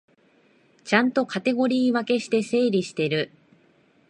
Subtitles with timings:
[0.83, 3.31] ちゃんとカテゴリー分けして整理してる